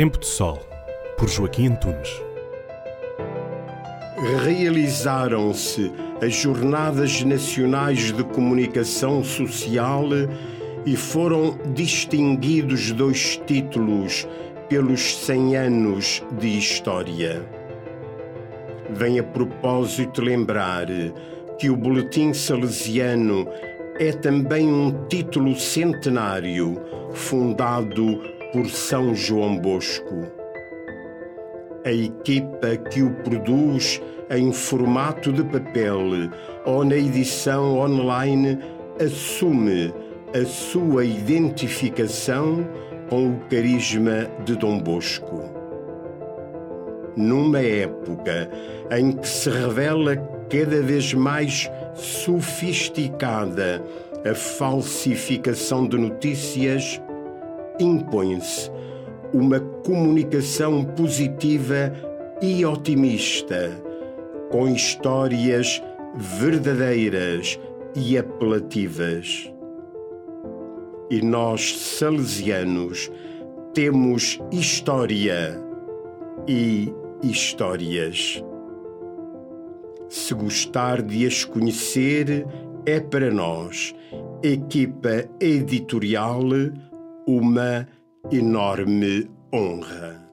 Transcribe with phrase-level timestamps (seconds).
[0.00, 0.58] Tempo de Sol,
[1.18, 2.08] por Joaquim Antunes.
[4.46, 5.92] Realizaram-se
[6.22, 10.06] as Jornadas Nacionais de Comunicação Social
[10.86, 14.26] e foram distinguidos dois títulos
[14.70, 17.46] pelos 100 anos de história.
[18.94, 20.86] Vem a propósito lembrar
[21.58, 23.46] que o Boletim Salesiano
[23.98, 26.80] é também um título centenário
[27.12, 30.26] fundado por São João Bosco.
[31.84, 34.00] A equipa que o produz
[34.30, 35.98] em formato de papel
[36.64, 38.58] ou na edição online
[39.02, 39.92] assume
[40.34, 42.68] a sua identificação
[43.08, 45.42] com o carisma de Dom Bosco.
[47.16, 48.48] Numa época
[48.90, 50.16] em que se revela
[50.48, 53.82] cada vez mais sofisticada
[54.24, 57.00] a falsificação de notícias,
[57.80, 58.70] impõe-se
[59.32, 61.92] uma comunicação positiva
[62.42, 63.70] e otimista,
[64.50, 65.82] com histórias
[66.16, 67.58] verdadeiras
[67.94, 69.52] e apelativas.
[71.10, 73.10] E nós, salesianos,
[73.74, 75.60] temos história
[76.46, 78.42] e histórias.
[80.08, 82.46] Se gostar de as conhecer,
[82.84, 83.94] é para nós,
[84.42, 86.40] equipa editorial,
[87.26, 87.86] uma
[88.30, 90.29] enorme honra.